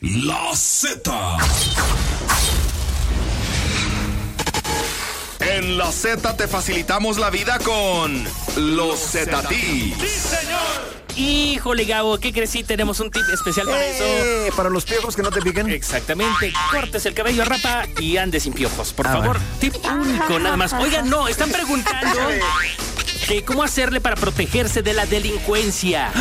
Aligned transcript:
La 0.00 0.54
Z. 0.54 1.38
En 5.40 5.78
la 5.78 5.90
Z 5.90 6.36
te 6.36 6.46
facilitamos 6.46 7.16
la 7.16 7.30
vida 7.30 7.58
con 7.60 8.22
los 8.56 9.00
Z 9.00 9.42
¡Sí, 9.48 9.94
señor! 9.94 11.06
Híjole, 11.16 11.86
Gabo, 11.86 12.18
¿qué 12.18 12.30
crees? 12.30 12.50
Sí, 12.50 12.62
tenemos 12.62 13.00
un 13.00 13.10
tip 13.10 13.22
especial 13.32 13.64
para 13.64 13.86
eso. 13.86 14.04
Eh, 14.04 14.50
para 14.54 14.68
los 14.68 14.84
piojos 14.84 15.16
que 15.16 15.22
no 15.22 15.30
te 15.30 15.40
piquen. 15.40 15.70
Exactamente. 15.70 16.52
Cortes 16.70 17.06
el 17.06 17.14
cabello 17.14 17.40
a 17.40 17.46
rapa 17.46 17.86
y 17.98 18.18
andes 18.18 18.42
sin 18.42 18.52
piojos. 18.52 18.92
Por 18.92 19.06
favor, 19.06 19.40
tip 19.60 19.76
único, 19.82 20.38
nada 20.38 20.58
más. 20.58 20.74
Oigan, 20.74 21.08
no, 21.08 21.26
están 21.26 21.50
preguntando 21.50 22.20
que 23.28 23.42
cómo 23.46 23.62
hacerle 23.62 24.02
para 24.02 24.16
protegerse 24.16 24.82
de 24.82 24.92
la 24.92 25.06
delincuencia. 25.06 26.12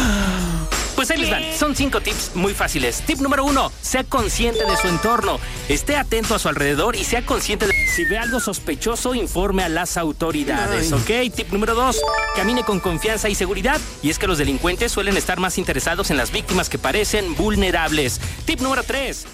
Pues 0.96 1.12
ahí 1.12 1.18
les 1.18 1.30
van. 1.30 1.44
Son 1.54 1.76
cinco 1.76 2.00
tips 2.00 2.32
muy 2.36 2.54
fáciles. 2.54 3.02
Tip 3.02 3.20
número 3.20 3.44
uno, 3.44 3.72
sea 3.82 4.04
consciente 4.04 4.66
de 4.66 4.78
su 4.78 4.88
entorno. 4.88 5.40
Esté 5.68 5.98
atento 5.98 6.36
a 6.36 6.40
su 6.40 6.48
alrededor 6.48 6.96
y 6.96 7.04
sea 7.04 7.26
consciente 7.26 7.68
de... 7.68 7.74
Si 7.88 8.06
ve 8.06 8.18
algo 8.18 8.40
sospechoso, 8.40 9.14
informe 9.14 9.64
a 9.64 9.70
las 9.70 9.98
autoridades, 9.98 10.92
¿ok? 10.94 11.34
Tip 11.36 11.52
número 11.52 11.76
dos, 11.76 12.02
camine 12.36 12.64
con 12.64 12.80
confianza 12.80 13.30
y 13.30 13.36
seguridad. 13.36 13.80
Y 14.02 14.10
es 14.10 14.20
que 14.20 14.28
los 14.28 14.38
delincuentes 14.38 14.92
suelen 14.92 15.18
estar 15.18 15.40
más 15.40 15.58
interesados 15.58 16.12
en 16.12 16.18
las 16.18 16.32
víctimas 16.32 16.70
que 16.70 16.78
parecen 16.78 17.36
vulnerables. 17.36 18.22
Tip 18.46 18.62
número 18.62 18.84
tres. 18.84 19.26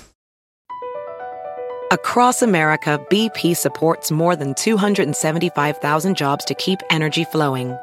Across 1.92 2.42
America, 2.42 3.00
BP 3.10 3.54
supports 3.54 4.12
more 4.12 4.38
than 4.38 4.54
275,000 4.54 6.16
jobs 6.16 6.46
to 6.46 6.56
keep 6.56 6.80
energy 6.90 7.26
flowing. 7.26 7.78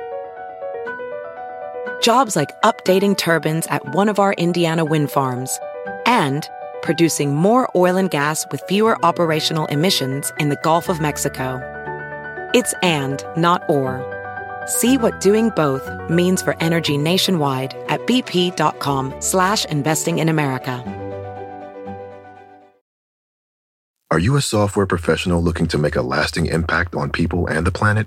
Jobs 2.00 2.36
like 2.36 2.60
updating 2.62 3.16
turbines 3.16 3.66
at 3.68 3.94
one 3.94 4.08
of 4.08 4.18
our 4.18 4.32
Indiana 4.34 4.84
wind 4.84 5.10
farms 5.10 5.58
and 6.06 6.48
producing 6.82 7.34
more 7.34 7.68
oil 7.74 7.96
and 7.96 8.10
gas 8.10 8.46
with 8.50 8.62
fewer 8.68 9.04
operational 9.04 9.66
emissions 9.66 10.32
in 10.38 10.48
the 10.48 10.58
Gulf 10.62 10.88
of 10.88 11.00
Mexico. 11.00 11.60
It's 12.54 12.72
and, 12.82 13.24
not 13.36 13.68
or. 13.68 14.04
See 14.66 14.96
what 14.96 15.20
doing 15.20 15.50
both 15.50 15.88
means 16.08 16.40
for 16.40 16.56
energy 16.62 16.96
nationwide 16.96 17.74
at 17.88 18.00
bp.com 18.06 19.14
slash 19.20 19.64
investing 19.66 20.18
in 20.18 20.28
America. 20.28 20.84
Are 24.10 24.18
you 24.18 24.36
a 24.36 24.40
software 24.40 24.86
professional 24.86 25.42
looking 25.42 25.66
to 25.68 25.78
make 25.78 25.96
a 25.96 26.02
lasting 26.02 26.46
impact 26.46 26.94
on 26.94 27.10
people 27.10 27.46
and 27.46 27.66
the 27.66 27.72
planet? 27.72 28.06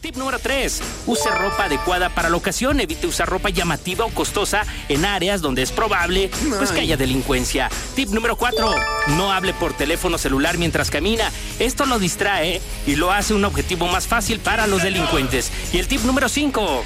Tip 0.00 0.16
número 0.16 0.38
3. 0.38 0.82
Use 1.06 1.30
ropa 1.30 1.64
adecuada 1.64 2.08
para 2.08 2.30
la 2.30 2.36
ocasión. 2.36 2.80
Evite 2.80 3.06
usar 3.06 3.28
ropa 3.28 3.50
llamativa 3.50 4.04
o 4.06 4.08
costosa 4.08 4.64
en 4.88 5.04
áreas 5.04 5.42
donde 5.42 5.62
es 5.62 5.72
probable 5.72 6.30
pues, 6.58 6.72
que 6.72 6.80
haya 6.80 6.96
delincuencia. 6.96 7.68
Tip 7.94 8.08
número 8.08 8.36
4. 8.36 8.74
No 9.08 9.30
hable 9.30 9.52
por 9.52 9.74
teléfono 9.74 10.16
celular 10.16 10.56
mientras 10.56 10.90
camina. 10.90 11.30
Esto 11.58 11.84
lo 11.84 11.98
distrae 11.98 12.62
y 12.86 12.96
lo 12.96 13.12
hace 13.12 13.34
un 13.34 13.44
objetivo 13.44 13.88
más 13.88 14.06
fácil 14.06 14.40
para 14.40 14.66
los 14.66 14.82
delincuentes. 14.82 15.52
Y 15.72 15.78
el 15.78 15.86
tip 15.86 16.02
número 16.02 16.30
5. 16.30 16.84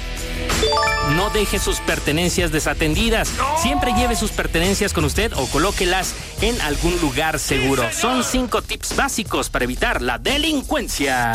No 1.15 1.29
deje 1.29 1.59
sus 1.59 1.79
pertenencias 1.79 2.51
desatendidas. 2.51 3.31
Siempre 3.61 3.93
lleve 3.93 4.15
sus 4.17 4.31
pertenencias 4.31 4.91
con 4.91 5.05
usted 5.05 5.31
o 5.35 5.45
colóquelas 5.47 6.13
en 6.41 6.59
algún 6.61 6.99
lugar 6.99 7.39
seguro. 7.39 7.89
Son 7.93 8.23
cinco 8.23 8.61
tips 8.61 8.95
básicos 8.95 9.49
para 9.49 9.63
evitar 9.63 10.01
la 10.01 10.17
delincuencia. 10.17 11.31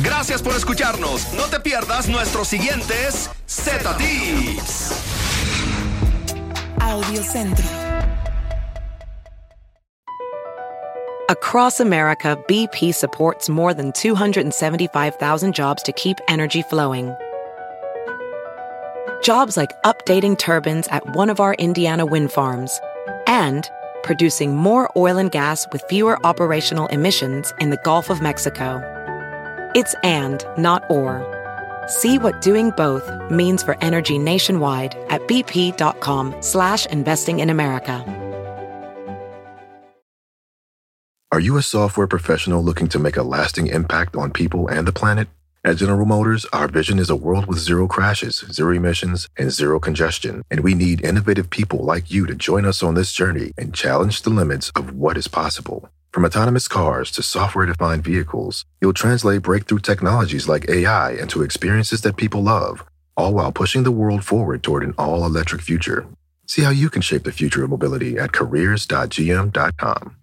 Gracias 0.00 0.42
por 0.42 0.54
escucharnos. 0.54 1.32
No 1.34 1.44
te 1.44 1.58
pierdas 1.58 2.08
nuestros 2.08 2.48
siguientes 2.48 3.30
Z 3.46 3.94
Tips. 3.96 4.92
Audio 6.80 7.22
Centro. 7.22 7.64
Across 11.28 11.80
America, 11.80 12.38
BP 12.46 12.94
supports 12.94 13.48
more 13.48 13.74
than 13.74 13.90
275,000 13.92 15.54
jobs 15.54 15.82
to 15.82 15.92
keep 15.92 16.18
energy 16.28 16.62
flowing. 16.62 17.16
Jobs 19.22 19.56
like 19.56 19.72
updating 19.82 20.38
turbines 20.38 20.86
at 20.88 21.16
one 21.16 21.30
of 21.30 21.40
our 21.40 21.54
Indiana 21.54 22.06
wind 22.06 22.30
farms 22.30 22.78
and 23.26 23.68
producing 24.04 24.54
more 24.54 24.88
oil 24.94 25.16
and 25.16 25.32
gas 25.32 25.66
with 25.72 25.82
fewer 25.88 26.24
operational 26.24 26.86
emissions 26.88 27.52
in 27.60 27.70
the 27.70 27.78
Gulf 27.78 28.08
of 28.08 28.20
Mexico. 28.20 28.95
It's 29.76 29.94
and, 30.02 30.42
not 30.56 30.90
or. 30.90 31.22
See 31.86 32.16
what 32.16 32.40
doing 32.40 32.70
both 32.78 33.04
means 33.30 33.62
for 33.62 33.76
energy 33.82 34.16
nationwide 34.18 34.96
at 35.10 35.20
bp.com 35.28 36.34
slash 36.40 36.86
investing 36.86 37.40
in 37.40 37.50
America. 37.50 38.02
Are 41.30 41.40
you 41.40 41.58
a 41.58 41.62
software 41.62 42.06
professional 42.06 42.64
looking 42.64 42.88
to 42.88 42.98
make 42.98 43.18
a 43.18 43.22
lasting 43.22 43.66
impact 43.66 44.16
on 44.16 44.30
people 44.30 44.66
and 44.68 44.88
the 44.88 44.92
planet? 44.92 45.28
At 45.62 45.76
General 45.76 46.06
Motors, 46.06 46.46
our 46.54 46.68
vision 46.68 46.98
is 46.98 47.10
a 47.10 47.16
world 47.16 47.44
with 47.44 47.58
zero 47.58 47.86
crashes, 47.86 48.46
zero 48.50 48.74
emissions, 48.74 49.28
and 49.36 49.52
zero 49.52 49.78
congestion. 49.78 50.42
And 50.50 50.60
we 50.60 50.72
need 50.72 51.04
innovative 51.04 51.50
people 51.50 51.80
like 51.80 52.10
you 52.10 52.24
to 52.24 52.34
join 52.34 52.64
us 52.64 52.82
on 52.82 52.94
this 52.94 53.12
journey 53.12 53.52
and 53.58 53.74
challenge 53.74 54.22
the 54.22 54.30
limits 54.30 54.70
of 54.70 54.94
what 54.94 55.18
is 55.18 55.28
possible. 55.28 55.90
From 56.16 56.24
autonomous 56.24 56.66
cars 56.66 57.10
to 57.10 57.22
software 57.22 57.66
defined 57.66 58.02
vehicles, 58.02 58.64
you'll 58.80 58.94
translate 58.94 59.42
breakthrough 59.42 59.80
technologies 59.80 60.48
like 60.48 60.66
AI 60.66 61.10
into 61.10 61.42
experiences 61.42 62.00
that 62.00 62.16
people 62.16 62.42
love, 62.42 62.82
all 63.18 63.34
while 63.34 63.52
pushing 63.52 63.82
the 63.82 63.92
world 63.92 64.24
forward 64.24 64.62
toward 64.62 64.82
an 64.82 64.94
all 64.96 65.26
electric 65.26 65.60
future. 65.60 66.06
See 66.46 66.62
how 66.62 66.70
you 66.70 66.88
can 66.88 67.02
shape 67.02 67.24
the 67.24 67.32
future 67.32 67.64
of 67.64 67.68
mobility 67.68 68.16
at 68.16 68.32
careers.gm.com. 68.32 70.16